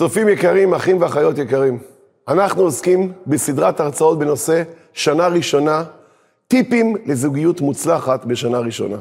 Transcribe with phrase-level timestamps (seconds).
[0.00, 1.78] צופים יקרים, אחים ואחיות יקרים,
[2.28, 4.62] אנחנו עוסקים בסדרת הרצאות בנושא
[4.92, 5.84] שנה ראשונה,
[6.48, 8.96] טיפים לזוגיות מוצלחת בשנה ראשונה.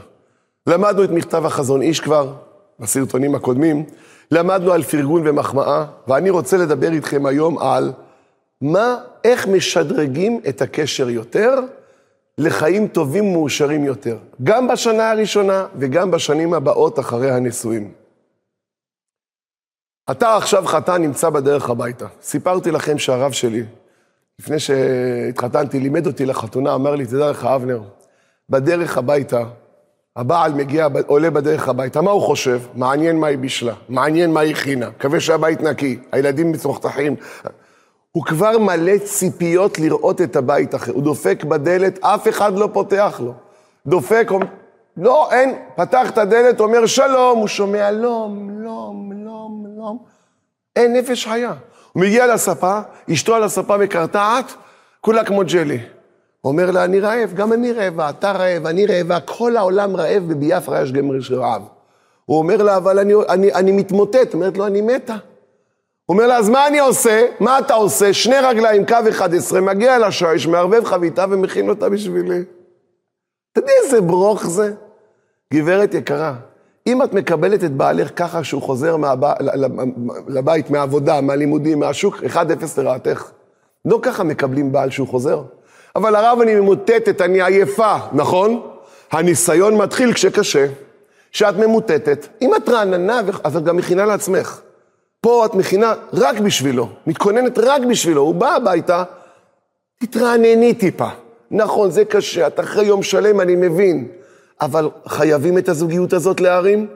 [0.68, 2.34] למדנו את מכתב החזון איש כבר,
[2.80, 3.84] בסרטונים הקודמים,
[4.32, 7.92] למדנו על פרגון ומחמאה, ואני רוצה לדבר איתכם היום על
[8.62, 11.60] מה, איך משדרגים את הקשר יותר
[12.38, 17.99] לחיים טובים ומאושרים יותר, גם בשנה הראשונה וגם בשנים הבאות אחרי הנישואים.
[20.12, 22.06] אתה עכשיו חתן נמצא בדרך הביתה.
[22.22, 23.64] סיפרתי לכם שהרב שלי,
[24.40, 27.82] לפני שהתחתנתי, לימד אותי לחתונה, אמר לי, תדע לך, אבנר,
[28.50, 29.44] בדרך הביתה,
[30.16, 32.62] הבעל מגיע, עולה בדרך הביתה, מה הוא חושב?
[32.76, 37.16] מעניין מה היא בישלה, מעניין מה היא הכינה, מקווה שהבית נקי, הילדים מצוחצחים.
[38.12, 40.92] הוא כבר מלא ציפיות לראות את הבית אחר.
[40.92, 43.34] הוא דופק בדלת, אף אחד לא פותח לו.
[43.88, 44.32] דופק,
[44.98, 49.29] לא, אין, פתח את הדלת, אומר שלום, הוא שומע לום, לום, לום,
[49.80, 50.04] לום.
[50.76, 51.54] אין נפש חיה.
[51.94, 52.80] הוא מגיע לספה,
[53.14, 54.54] אשתו על הספה מקרטעת,
[55.02, 55.80] כולה כמו ג'לי.
[56.44, 60.82] אומר לה, אני רעב, גם אני רעבה, אתה רעב, אני רעבה, כל העולם רעב, וביפרה
[60.82, 61.62] יש גמר רעב.
[62.26, 64.34] הוא אומר לה, אבל אני, אני, אני מתמוטט.
[64.34, 65.14] אומרת לו, אני מתה.
[66.06, 67.26] הוא אומר לה, אז מה אני עושה?
[67.40, 68.14] מה אתה עושה?
[68.14, 72.44] שני רגליים, קו 11, מגיע לשיש, מערבב חביתה ומכין אותה בשבילי.
[73.52, 74.74] אתה יודע איזה ברוך זה?
[75.54, 76.36] גברת יקרה,
[76.90, 79.20] אם את מקבלת את בעלך ככה שהוא חוזר מהב...
[80.28, 82.38] לבית, מהעבודה, מהלימודים, מהשוק, 1-0
[82.78, 83.32] לרעתך,
[83.86, 85.42] לא ככה מקבלים בעל שהוא חוזר.
[85.96, 88.62] אבל הרב, אני ממוטטת, אני עייפה, נכון?
[89.12, 90.68] הניסיון מתחיל כשקשה,
[91.32, 92.28] כשאת ממוטטת.
[92.42, 94.62] אם את רעננה, אז את גם מכינה לעצמך.
[95.22, 98.22] פה את מכינה רק בשבילו, מתכוננת רק בשבילו.
[98.22, 99.04] הוא בא הביתה,
[100.00, 101.08] תתרענני טיפה.
[101.52, 104.08] נכון, זה קשה, את אחרי יום שלם, אני מבין.
[104.62, 106.88] אבל חייבים את הזוגיות הזאת להרים?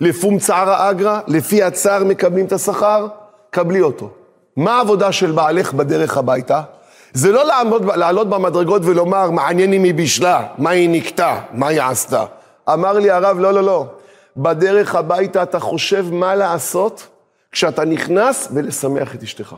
[0.00, 3.06] לפום צערא אגרא, לפי הצער מקבלים את השכר?
[3.50, 4.10] קבלי אותו.
[4.56, 6.62] מה העבודה של בעלך בדרך הביתה?
[7.12, 11.82] זה לא לעמוד, לעלות במדרגות ולומר, מעניין אם היא בישלה, מה היא נקטה, מה היא
[11.82, 12.24] עשתה.
[12.72, 13.86] אמר לי הרב, לא, לא, לא.
[14.36, 17.06] בדרך הביתה אתה חושב מה לעשות
[17.52, 19.54] כשאתה נכנס ולשמח את אשתך.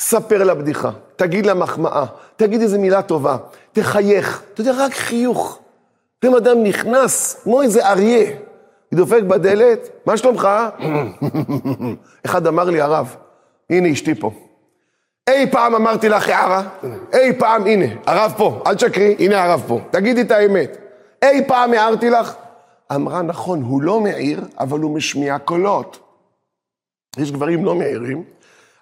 [0.00, 2.04] ספר לה בדיחה, תגיד לה מחמאה,
[2.36, 3.36] תגיד איזה מילה טובה,
[3.72, 5.58] תחייך, אתה יודע, רק חיוך.
[6.22, 8.30] פתאום אדם נכנס, כמו איזה אריה,
[8.94, 10.48] דופק בדלת, מה שלומך?
[12.26, 13.16] אחד אמר לי, הרב,
[13.70, 14.30] הנה אשתי פה.
[15.28, 16.62] אי פעם אמרתי לך הערה?
[17.12, 19.80] אי פעם, הנה, הרב פה, אל תשקרי, הנה הרב פה.
[19.90, 20.76] תגידי את האמת.
[21.22, 22.34] אי פעם הערתי לך?
[22.94, 25.98] אמרה, נכון, הוא לא מעיר, אבל הוא משמיע קולות.
[27.18, 28.24] יש גברים לא מעירים,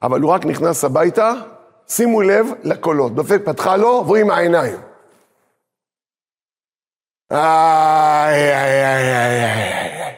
[0.02, 1.32] אבל הוא רק נכנס הביתה,
[1.88, 3.14] שימו לב לקולות.
[3.14, 4.89] דופק, פתחה לו, והוא עם העיניים.
[7.32, 10.14] איי, איי, איי, איי, איי, איי.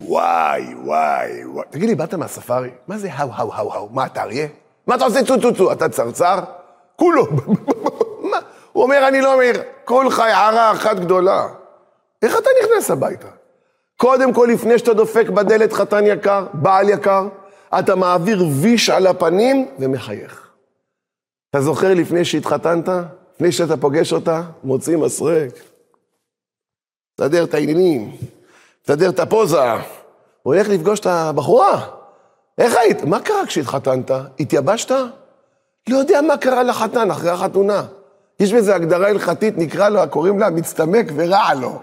[0.00, 1.66] וואי, וואי, וואי.
[1.70, 2.70] תגיד לי, באת מהספארי?
[2.88, 3.88] מה זה האו, האו, האו, האו?
[3.88, 4.46] מה, אתה אריה?
[4.86, 5.72] מה אתה עושה צו, צו, צו?
[5.72, 6.40] אתה צרצר?
[6.96, 7.26] כולו.
[8.30, 8.38] מה?
[8.72, 9.62] הוא אומר, אני לא מעיר.
[9.84, 11.48] כולך הערה אחת גדולה.
[12.22, 13.28] איך אתה נכנס הביתה?
[13.96, 17.28] קודם כל, לפני שאתה דופק בדלת חתן יקר, בעל יקר,
[17.78, 20.50] אתה מעביר ויש על הפנים ומחייך.
[21.50, 22.88] אתה זוכר לפני שהתחתנת?
[23.34, 24.42] לפני שאתה פוגש אותה?
[24.64, 25.52] מוציא מסרק.
[27.20, 28.16] תסדר את העניינים,
[28.82, 29.72] תסדר את הפוזה.
[30.42, 31.86] הוא הולך לפגוש את הבחורה.
[32.58, 33.04] איך היית?
[33.04, 34.10] מה קרה כשהתחתנת?
[34.40, 34.90] התייבשת?
[35.88, 37.86] לא יודע מה קרה לחתן אחרי החתונה.
[38.40, 41.78] יש בזה הגדרה הלכתית, נקרא לו, קוראים לה מצטמק ורע לו.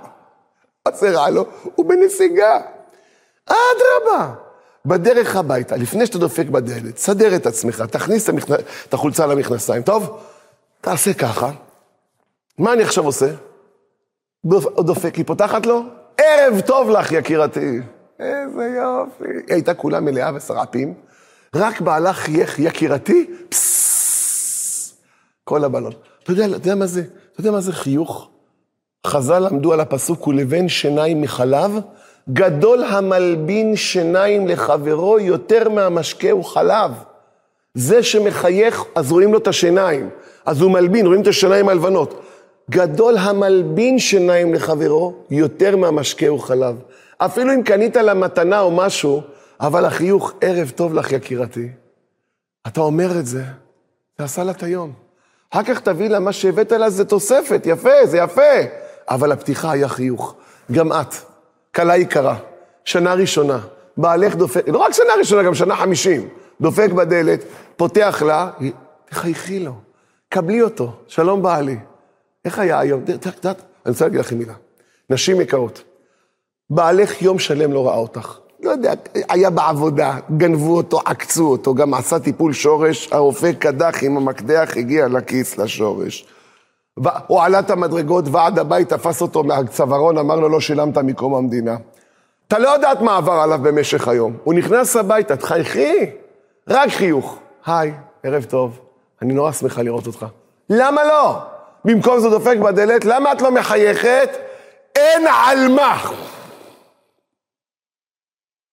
[0.86, 1.46] מה זה רע לו?
[1.76, 2.62] הוא בנסיגה.
[3.46, 4.34] אדרבה.
[4.86, 8.30] בדרך הביתה, לפני שאתה דופק בדלת, סדר את עצמך, תכניס
[8.90, 9.82] את החולצה למכנסיים.
[9.84, 10.20] טוב,
[10.82, 11.52] תעשה ככה.
[12.58, 13.28] מה אני עכשיו עושה?
[14.80, 15.84] דופק, היא פותחת לו?
[16.18, 17.80] ערב טוב לך, יקירתי.
[18.20, 19.34] איזה יופי.
[19.48, 20.94] היא הייתה כולה מלאה וסרפים,
[21.56, 23.34] רק בעלה חייך, יקירתי.
[25.44, 26.04] כל הבנות.
[26.24, 27.04] אתה יודע, אתה יודע מה זה?
[27.32, 28.30] אתה יודע מה זה חיוך?
[29.08, 31.80] חז"ל למדו על הפסוק, ולבן שיניים מחלב,
[32.30, 36.92] גדול המלבין שיניים לחברו יותר מהמשקה הוא חלב.
[37.74, 40.10] זה שמחייך, אז רואים לו את השיניים.
[40.46, 42.22] אז הוא מלבין, רואים את השיניים הלבנות.
[42.72, 46.76] גדול המלבין שיניים לחברו, יותר מהמשקה הוא חלב.
[47.18, 49.22] אפילו אם קנית לה מתנה או משהו,
[49.60, 51.70] אבל החיוך, ערב טוב לך יקירתי.
[52.68, 53.44] אתה אומר את זה,
[54.18, 54.94] זה עשה לה את היום.
[55.50, 58.42] אחר כך תביא לה מה שהבאת לה, זה תוספת, יפה, זה יפה.
[59.10, 60.36] אבל הפתיחה היה חיוך.
[60.72, 61.33] גם את.
[61.76, 62.36] כלה יקרה,
[62.86, 63.60] שנה ראשונה,
[63.98, 66.28] בעלך דופק, לא רק שנה ראשונה, גם שנה חמישים,
[66.62, 67.44] דופק בדלת,
[67.76, 68.50] פותח לה,
[69.10, 69.74] תחייכי לו,
[70.30, 71.78] קבלי אותו, שלום בעלי.
[72.46, 73.04] איך היה היום?
[73.04, 73.46] את יודעת,
[73.86, 74.54] אני רוצה להגיד לכם מילה.
[75.10, 75.84] נשים יקרות,
[76.70, 78.38] בעלך יום שלם לא ראה אותך.
[78.64, 78.94] לא יודע,
[79.30, 85.08] היה בעבודה, גנבו אותו, עקצו אותו, גם עשה טיפול שורש, הרופא קדח עם המקדח, הגיע
[85.08, 86.26] לכיס, לשורש.
[87.28, 91.78] הוא עלה את המדרגות, ועד הבית תפס אותו מהצווארון, אמר לו, לא שילמת מקום המדינה.
[92.48, 94.38] אתה לא יודעת מה עבר עליו במשך היום.
[94.44, 96.12] הוא נכנס הביתה, תחייכי,
[96.68, 97.40] רק חיוך.
[97.66, 97.94] היי,
[98.24, 98.80] ערב טוב,
[99.22, 100.26] אני נורא שמחה לראות אותך.
[100.70, 101.38] למה לא?
[101.86, 104.30] במקום זה דופק בדלת, למה את לא מחייכת?
[104.96, 106.04] אין על מה.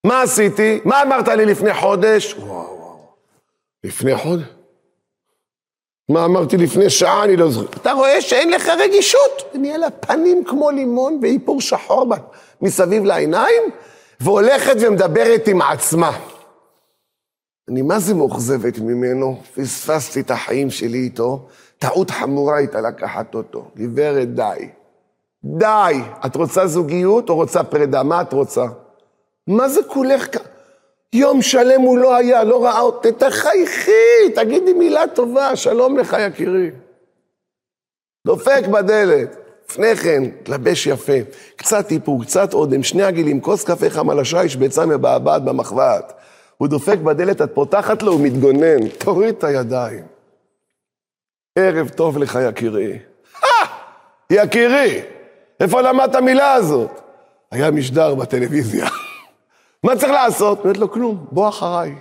[0.07, 0.81] מה עשיתי?
[0.85, 2.35] מה אמרת לי לפני חודש?
[2.35, 2.99] וואו, וואו.
[3.85, 4.60] לפני חודש?
[6.11, 7.25] מה אמרתי לפני שעה?
[7.25, 7.67] אני לא זוכר.
[7.81, 9.43] אתה רואה שאין לך רגישות.
[9.55, 12.07] נהיה לה פנים כמו לימון ואיפור שחור
[12.63, 13.63] מסביב לעיניים,
[14.21, 16.19] והולכת ומדברת עם עצמה.
[17.71, 19.41] אני מה זה מאוכזבת ממנו?
[19.55, 21.47] פספסתי את החיים שלי איתו,
[21.79, 23.71] טעות חמורה הייתה לקחת אותו.
[23.77, 24.69] גברת, די.
[25.45, 25.95] די.
[26.27, 28.03] את רוצה זוגיות או רוצה פרידה?
[28.03, 28.65] מה את רוצה?
[29.47, 30.50] מה זה כולך כ...
[31.13, 36.71] יום שלם הוא לא היה, לא ראה אותי, תחייכי, תגידי מילה טובה, שלום לך יקירי.
[38.27, 39.37] דופק בדלת,
[39.71, 41.13] לפני כן, תלבש יפה,
[41.57, 46.13] קצת איפור, קצת אודם, שני עגילים, כוס קפה חם על השיש, ביצה מבעבעת במחבת.
[46.57, 50.05] הוא דופק בדלת, את פותחת לו, הוא מתגונן, תוריד את הידיים.
[51.59, 52.99] ערב טוב לך, יקירי.
[53.45, 53.67] אה,
[54.31, 55.03] יקירי,
[55.61, 56.91] איפה למדת המילה הזאת?
[57.51, 58.87] היה משדר בטלוויזיה.
[59.85, 60.61] מה צריך לעשות?
[60.61, 61.95] אומרת לו, כלום, בוא אחריי.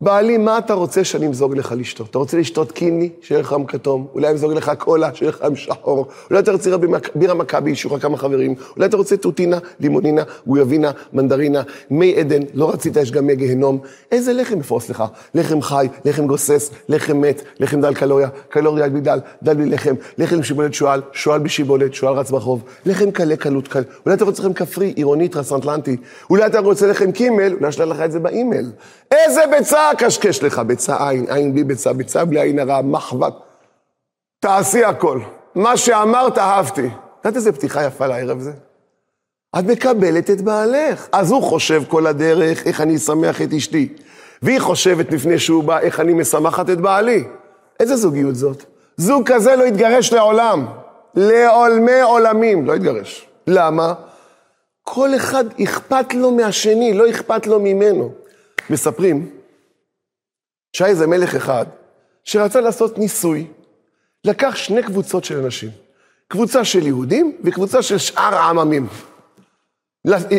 [0.00, 2.10] בעלי, מה אתה רוצה שאני אמזוג לך לשתות?
[2.10, 4.06] אתה רוצה לשתות קיני, שיהיה לך עם כתום?
[4.14, 6.06] אולי אמזוג לך קולה, שיהיה לך עם שחור?
[6.30, 6.70] אולי אתה רוצה
[7.14, 8.54] בירה מכבי, שיהיו לך כמה חברים?
[8.76, 13.78] אולי אתה רוצה טוטינה, לימונינה, גויבינה, מנדרינה, מי עדן, לא רצית, יש גם מי גיהנום.
[14.12, 15.04] איזה לחם יפרוס לך?
[15.34, 19.94] לחם חי, לחם גוסס, לחם מת, לחם דל קלוריה, קלוריה בלי דל, דל בלי לחם,
[20.18, 23.82] לחם שיבולת שועל, שועל בלי שיבולת, שועל רץ ברחוב, לחם קלה, קלות קל.
[24.06, 25.96] אולי אתה רוצה לחם כפרי, עירוני, טרנסאטלנטי.
[26.30, 28.70] אולי אתה רוצה לחם קימל, אולי לך את זה באימייל.
[29.10, 33.34] איזה ביצה אקשקש לך, ביצה עין, עין בלי ביצה, ביצה בלי עין הרע, מחבת.
[34.40, 35.20] תעשי הכל.
[35.54, 36.88] מה שאמרת, אהבתי.
[37.18, 38.52] יודעת איזה פתיחה יפה לערב זה?
[39.58, 41.06] את מקבלת את בעלך.
[41.12, 43.88] אז הוא חושב כל הדרך, איך אני אשמח את אשתי.
[44.42, 47.24] והיא חושבת לפני שהוא בא, איך אני משמחת את בעלי.
[47.80, 48.64] איזה זוגיות זאת?
[48.96, 50.66] זוג כזה לא יתגרש לעולם.
[51.14, 52.66] לעולמי עולמים.
[52.66, 53.28] לא יתגרש.
[53.46, 53.94] למה?
[54.84, 58.12] כל אחד אכפת לו מהשני, לא אכפת לו ממנו.
[58.70, 59.37] מספרים
[60.78, 61.66] שהיה איזה מלך אחד
[62.24, 63.46] שרצה לעשות ניסוי.
[64.24, 65.70] לקח שני קבוצות של אנשים,
[66.28, 68.86] קבוצה של יהודים וקבוצה של שאר העממים.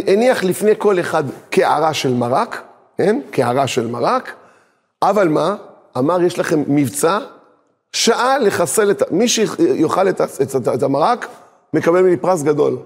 [0.07, 2.61] הניח לפני כל אחד קערה של מרק,
[2.97, 3.19] כן?
[3.31, 4.33] קערה של מרק,
[5.01, 5.55] אבל מה?
[5.97, 7.19] אמר, יש לכם מבצע,
[7.93, 9.11] שעה לחסל את...
[9.11, 11.27] מי שיאכל את, את, את המרק,
[11.73, 12.77] מקבל ממני פרס גדול.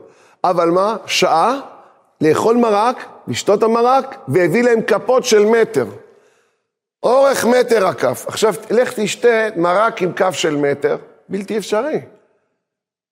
[0.44, 0.96] אבל מה?
[1.06, 1.60] שעה
[2.22, 5.86] לאכול מרק, לשתות המרק, והביא להם כפות של מטר.
[7.04, 8.26] אורך מטר הכף.
[8.28, 10.98] עכשיו, לך תשתה מרק עם כף של מטר,
[11.30, 12.02] בלתי אפשרי.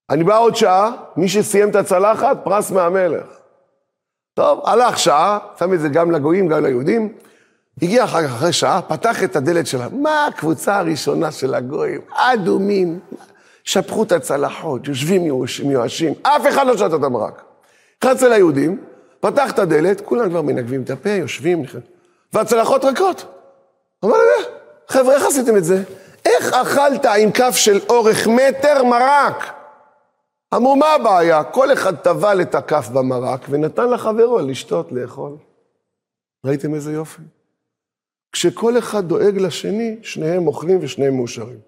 [0.09, 3.25] אני בא עוד שעה, מי שסיים את הצלחת, פרס מהמלך.
[4.33, 7.13] טוב, הלך שעה, שם את זה גם לגויים, גם ליהודים.
[7.81, 9.87] הגיע אחר כך, אחרי שעה, פתח את הדלת שלה.
[9.91, 12.01] מה הקבוצה הראשונה של הגויים?
[12.13, 12.99] אדומים,
[13.63, 15.21] שפכו את הצלחות, יושבים
[15.63, 17.41] מיואשים, אף אחד לא שתה את המרק.
[18.03, 18.83] נכנס אל היהודים,
[19.19, 21.63] פתח את הדלת, כולם כבר מנגבים את הפה, יושבים,
[22.33, 23.40] והצלחות רכות.
[24.05, 24.45] אמר לי,
[24.87, 25.83] חבר'ה, איך עשיתם את זה?
[26.25, 29.53] איך אכלת עם כף של אורך מטר מרק?
[30.55, 31.43] אמרו, מה הבעיה?
[31.43, 35.35] כל אחד טבל את הכף במרק ונתן לחברו לשתות, לאכול.
[36.45, 37.21] ראיתם איזה יופי?
[38.31, 41.59] כשכל אחד דואג לשני, שניהם אוכלים ושניהם מאושרים.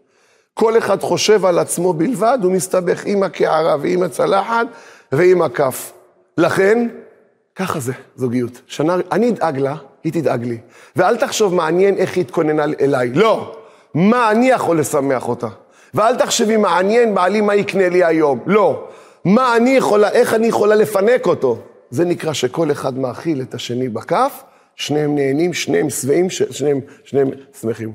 [0.53, 4.67] כל אחד חושב על עצמו בלבד, הוא מסתבך עם הקערה ועם הצלחת
[5.11, 5.93] ועם הכף.
[6.37, 6.87] לכן,
[7.55, 8.61] ככה זה זוגיות.
[8.67, 10.57] שנה, אני אדאג לה, היא תדאג לי.
[10.95, 13.09] ואל תחשוב מעניין איך היא התכוננה אליי.
[13.13, 13.55] לא.
[13.93, 15.47] מה אני יכול לשמח אותה.
[15.93, 18.39] ואל תחשבי מעניין בעלי מה יקנה לי היום.
[18.45, 18.87] לא.
[19.25, 21.57] מה אני יכולה, איך אני יכולה לפנק אותו.
[21.89, 24.43] זה נקרא שכל אחד מאכיל את השני בכף,
[24.75, 27.29] שניהם נהנים, שניהם שבעים, שניהם, שניהם
[27.61, 27.93] שמחים.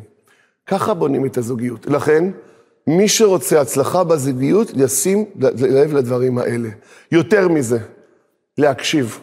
[0.67, 1.87] ככה בונים את הזוגיות.
[1.87, 2.25] לכן,
[2.87, 5.25] מי שרוצה הצלחה בזוגיות, ישים
[5.59, 6.69] לב לדברים האלה.
[7.13, 7.79] יותר מזה,
[8.59, 9.19] להקשיב.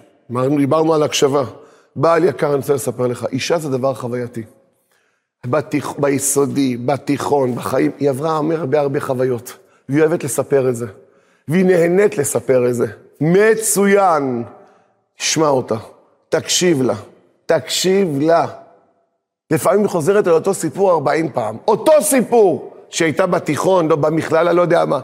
[0.57, 1.43] דיברנו על הקשבה.
[1.95, 4.43] בעל יקר, אני רוצה לספר לך, אישה זה דבר חווייתי.
[5.45, 5.93] בתיכ...
[5.99, 9.57] ביסודי, בתיכון, בחיים, היא עברה הרבה הרבה חוויות,
[9.89, 10.85] והיא אוהבת לספר את זה.
[11.47, 12.85] והיא נהנית לספר את זה.
[13.21, 14.43] מצוין.
[15.17, 15.75] תשמע אותה,
[16.29, 16.95] תקשיב לה,
[17.45, 18.47] תקשיב לה.
[19.51, 21.57] לפעמים היא חוזרת על אותו סיפור 40 פעם.
[21.67, 24.99] אותו סיפור שהייתה בתיכון, לא במכללה, לא יודע מה.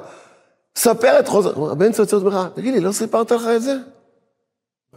[0.76, 1.72] ספרת חוזר.
[1.72, 3.76] הבן צועצע אותך, תגיד לי, לא סיפרת לך את זה?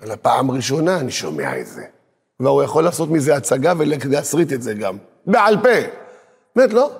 [0.03, 1.85] על הפעם הראשונה אני שומע את זה.
[2.41, 4.97] והוא יכול לעשות מזה הצגה ולהסריט את זה גם.
[5.27, 5.89] בעל פה.
[6.57, 6.91] באמת, לא?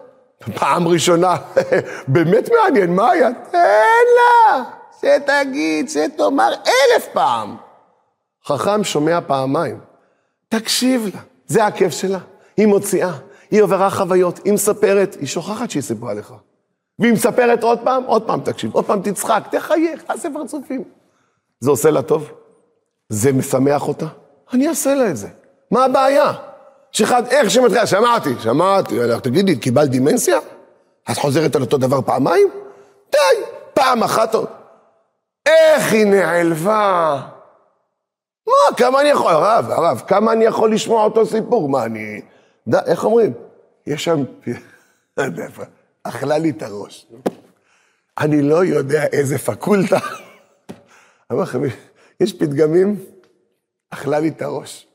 [0.55, 1.37] פעם ראשונה,
[2.09, 3.29] באמת מעניין, מה היה?
[3.51, 4.65] תן לה,
[5.01, 7.57] שתגיד, שתאמר אלף פעם.
[8.47, 9.81] חכם שומע פעמיים.
[10.49, 12.19] תקשיב לה, זה הכיף שלה.
[12.57, 13.13] היא מוציאה,
[13.51, 16.35] היא עוברה חוויות, היא מספרת, היא שוכחת שהיא סיפרה לך.
[16.99, 20.85] והיא מספרת עוד פעם, עוד פעם תקשיב, עוד פעם תצחק, תחייך, תעשה פרצופים.
[21.61, 22.31] זה עושה לה טוב?
[23.15, 24.07] זה משמח אותה?
[24.53, 25.29] אני אעשה לה את זה.
[25.71, 26.33] מה הבעיה?
[26.93, 30.39] שאחד, איך שמתחילה, שמעתי, שמעתי, תגידי, קיבלת דימנציה?
[31.11, 32.49] את חוזרת על אותו דבר פעמיים?
[33.13, 33.45] די,
[33.75, 34.47] פעם אחת עוד.
[35.47, 37.21] איך היא נעלבה.
[38.47, 41.69] מה, כמה אני יכול, הרב, הרב, כמה אני יכול לשמוע אותו סיפור?
[41.69, 42.21] מה, אני...
[42.69, 42.75] ד...
[42.75, 43.33] איך אומרים?
[43.87, 44.25] יש שם...
[46.03, 47.07] אכלה לי את הראש.
[48.19, 49.99] אני לא יודע איזה פקולטה.
[51.33, 51.61] אמר לכם,
[52.21, 52.97] יש פתגמים,
[53.91, 54.87] אכלה לי את הראש.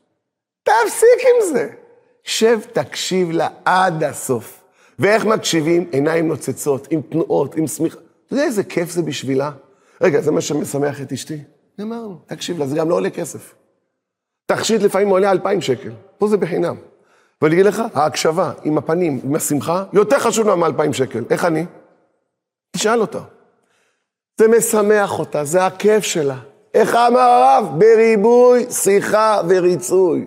[0.62, 1.68] תפסיק עם זה.
[2.24, 4.62] שב, תקשיב לה עד הסוף.
[4.98, 5.88] ואיך מקשיבים?
[5.92, 7.98] עיניים נוצצות, עם תנועות, עם שמיכה.
[8.26, 9.50] אתה יודע איזה כיף זה בשבילה?
[10.00, 11.38] רגע, זה מה שמשמח את אשתי?
[11.80, 13.54] אמרנו, תקשיב לה, זה גם לא עולה כסף.
[14.46, 16.76] תכשיט לפעמים עולה אלפיים שקל, פה זה בחינם.
[17.42, 21.24] ואני אגיד לך, ההקשבה עם הפנים, עם השמחה, יותר חשוב לה מאלפיים שקל.
[21.30, 21.66] איך אני?
[22.76, 23.20] תשאל אותה.
[24.40, 26.38] זה משמח אותה, זה הכיף שלה.
[26.74, 27.78] איך אמר הרב?
[27.78, 30.26] בריבוי, שיחה וריצוי.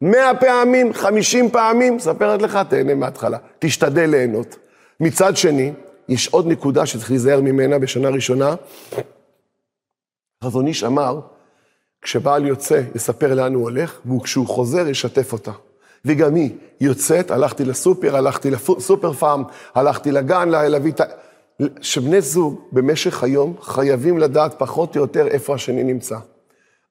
[0.00, 3.38] מאה פעמים, חמישים פעמים, ספרת לך, תהנה מההתחלה.
[3.58, 4.56] תשתדל ליהנות.
[5.00, 5.72] מצד שני,
[6.08, 8.54] יש עוד נקודה שצריך להיזהר ממנה בשנה ראשונה.
[10.44, 11.20] חזון איש אמר,
[12.02, 15.52] כשבעל יוצא, יספר לאן הוא הולך, וכשהוא חוזר, ישתף אותה.
[16.04, 16.50] וגם היא
[16.80, 21.04] יוצאת, הלכתי לסופר, הלכתי לסופר פארם, הלכתי לגן, להביא את ה...
[21.80, 26.16] שבני זוג במשך היום חייבים לדעת פחות או יותר איפה השני נמצא.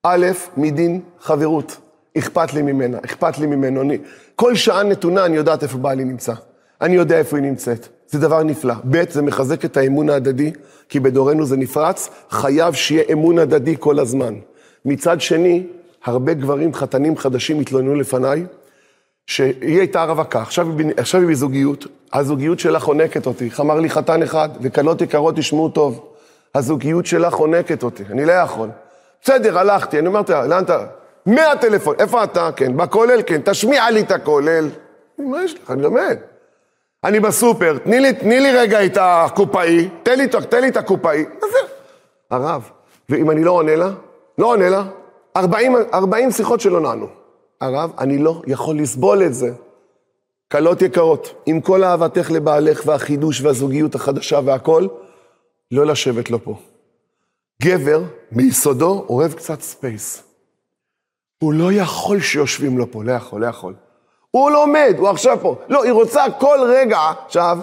[0.04, 0.28] א',
[0.58, 1.78] מדין חברות,
[2.18, 3.82] אכפת לי ממנה, אכפת לי ממנו.
[3.82, 3.98] אני,
[4.36, 6.34] כל שעה נתונה אני יודעת איפה בעלי נמצא.
[6.82, 7.88] אני יודע איפה היא נמצאת.
[8.08, 8.74] זה דבר נפלא.
[8.90, 10.52] ב', זה מחזק את האמון ההדדי,
[10.90, 14.34] כי בדורנו זה נפרץ, חייב שיהיה אמון הדדי כל הזמן.
[14.86, 15.68] מצד שני,
[16.04, 18.46] הרבה גברים, חתנים חדשים התלוננו לפניי,
[19.28, 23.50] שהיא הייתה רווקה, עכשיו, עכשיו היא בזוגיות, הזוגיות שלה חונקת אותי.
[23.60, 26.10] אמר לי חתן אחד, וכלות יקרות תשמעו טוב,
[26.56, 28.70] הזוגיות שלה חונקת אותי, אני לא יכול.
[29.24, 30.86] בסדר, הלכתי, אני אומרת, לאן אתה?
[31.26, 32.50] מהטלפון, איפה אתה?
[32.56, 34.70] כן, בכולל, כן, תשמיע לי את הכולל.
[35.18, 35.72] מה יש לך?
[35.72, 36.18] אני לומד.
[37.04, 41.26] אני בסופר, תני לי, תני לי רגע את הקופאי, תן לי, תן לי את הקופאי.
[41.44, 41.58] אז זה,
[42.32, 42.70] הרב,
[43.10, 43.90] ואם אני לא עונה לה,
[44.38, 44.84] לא עונה לה,
[45.38, 47.23] 40, 40 שיחות שלא נענו.
[47.64, 49.52] הרב, אני לא יכול לסבול את זה.
[50.52, 54.90] כלות יקרות, עם כל אהבתך לבעלך והחידוש והזוגיות החדשה והכול,
[55.72, 56.56] לא לשבת לו פה.
[57.62, 58.02] גבר,
[58.32, 60.24] מיסודו, אוהב קצת space.
[61.40, 63.74] הוא לא יכול שיושבים לו פה, לא יכול, לא יכול.
[64.32, 65.56] הוא לומד, הוא עכשיו פה.
[65.70, 67.58] לא, היא רוצה כל רגע, עכשיו,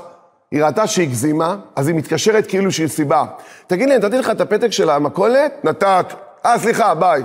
[0.50, 3.24] היא ראתה שהגזימה, אז היא מתקשרת כאילו שהיא סיבה.
[3.66, 5.64] תגיד לי, נתתי לך את הפתק של המכולת?
[5.64, 6.06] נתת.
[6.46, 7.22] אה, סליחה, ביי.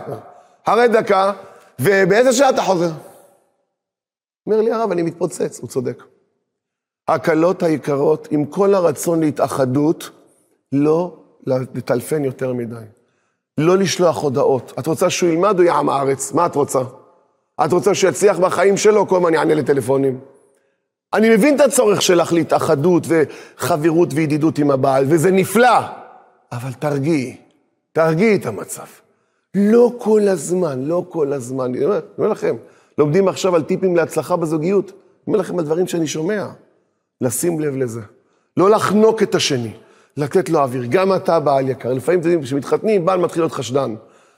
[0.63, 1.32] אחרי דקה,
[1.79, 2.91] ובאיזה שעה אתה חוזר?
[4.48, 6.03] אומר לי הרב, אני מתפוצץ, הוא צודק.
[7.08, 10.10] הקלות היקרות, עם כל הרצון להתאחדות,
[10.72, 12.86] לא לטלפן יותר מדי.
[13.58, 14.74] לא לשלוח הודעות.
[14.79, 16.32] את רוצה שהוא ילמד או יעם הארץ?
[16.32, 16.79] מה את רוצה?
[17.65, 19.08] את רוצה שיצליח בחיים שלו?
[19.08, 20.20] כל הזמן יענה לטלפונים.
[21.13, 25.79] אני מבין את הצורך שלך להתאחדות וחברות וידידות עם הבעל, וזה נפלא,
[26.51, 27.38] אבל תרגיעי,
[27.91, 28.86] תרגיעי את המצב.
[29.55, 31.65] לא כל הזמן, לא כל הזמן.
[31.65, 32.55] אני אומר, אני אומר לכם,
[32.97, 34.89] לומדים עכשיו על טיפים להצלחה בזוגיות.
[34.89, 34.97] אני
[35.27, 36.47] אומר לכם על דברים שאני שומע.
[37.21, 38.01] לשים לב לזה.
[38.57, 39.74] לא לחנוק את השני,
[40.17, 40.83] לתת לו אוויר.
[40.89, 41.93] גם אתה, בעל יקר.
[41.93, 43.95] לפעמים, אתם יודעים, כשמתחתנים, בעל מתחיל להיות חשדן.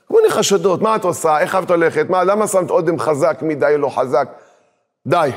[0.08, 3.72] כל מיני חשדות, מה את עושה, איך אהבת ללכת, מה, למה שמת אודם חזק מדי
[3.72, 4.28] או לא חזק?
[5.06, 5.30] די,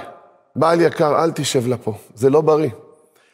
[0.56, 2.70] בעל יקר, אל תשב לה פה, זה לא בריא.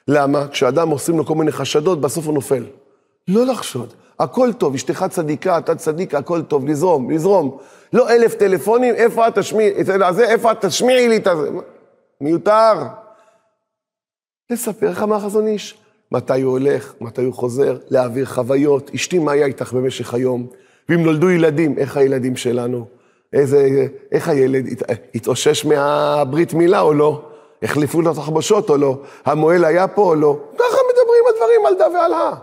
[0.08, 0.48] למה?
[0.48, 2.64] כשאדם עושים לו כל מיני חשדות, בסוף הוא נופל.
[3.28, 3.94] לא לחשוד.
[4.20, 7.58] הכל טוב, אשתך צדיקה, אתה צדיק, הכל טוב, לזרום, לזרום.
[7.94, 9.74] לא אלף טלפונים, איפה את תשמיעי,
[10.24, 11.50] איפה את תשמיעי לי את זה.
[12.22, 12.74] מיותר.
[14.50, 15.78] לספר לך מה חזון איש.
[16.12, 18.92] מתי הוא הולך, מתי הוא חוזר, להעביר חוויות.
[18.96, 20.48] אשתי, מה היה איתך במשך היום?
[20.90, 22.86] ואם נולדו ילדים, איך הילדים שלנו?
[23.34, 24.66] איזה, איך הילד
[25.16, 27.22] התאושש מהברית מילה או לא?
[27.64, 28.98] החליפו לו תחבושות או לא?
[29.26, 30.38] המוהל היה פה או לא?
[30.58, 32.36] ככה מדברים על דברים על דה ועל הא.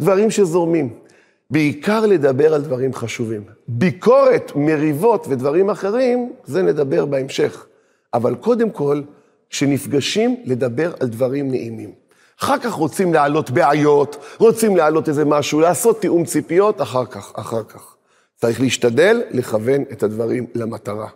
[0.00, 1.07] דברים שזורמים.
[1.50, 3.44] בעיקר לדבר על דברים חשובים.
[3.68, 7.66] ביקורת, מריבות ודברים אחרים, זה נדבר בהמשך.
[8.14, 9.02] אבל קודם כל,
[9.50, 11.92] כשנפגשים, לדבר על דברים נעימים.
[12.40, 17.62] אחר כך רוצים להעלות בעיות, רוצים להעלות איזה משהו, לעשות תיאום ציפיות, אחר כך, אחר
[17.62, 17.94] כך.
[18.36, 21.08] צריך להשתדל לכוון את הדברים למטרה.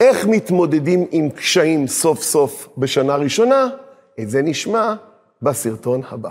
[0.00, 3.68] איך מתמודדים עם קשיים סוף סוף בשנה ראשונה?
[4.20, 4.94] את זה נשמע
[5.42, 6.30] בסרטון הבא.